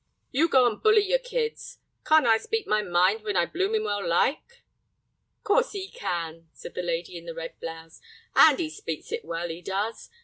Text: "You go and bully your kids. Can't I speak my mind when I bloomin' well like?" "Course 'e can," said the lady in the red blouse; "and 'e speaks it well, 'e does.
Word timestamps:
"You 0.31 0.49
go 0.49 0.65
and 0.65 0.81
bully 0.81 1.03
your 1.07 1.19
kids. 1.19 1.77
Can't 2.07 2.25
I 2.25 2.39
speak 2.39 2.65
my 2.65 2.81
mind 2.81 3.21
when 3.21 3.37
I 3.37 3.45
bloomin' 3.45 3.83
well 3.83 4.03
like?" 4.03 4.63
"Course 5.43 5.75
'e 5.75 5.89
can," 5.91 6.49
said 6.53 6.73
the 6.73 6.81
lady 6.81 7.19
in 7.19 7.25
the 7.27 7.35
red 7.35 7.59
blouse; 7.59 8.01
"and 8.35 8.59
'e 8.59 8.71
speaks 8.71 9.11
it 9.11 9.23
well, 9.23 9.51
'e 9.51 9.61
does. 9.61 10.09